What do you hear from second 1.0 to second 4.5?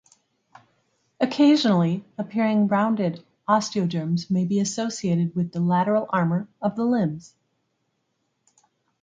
Occasionally appearing rounded osteoderms may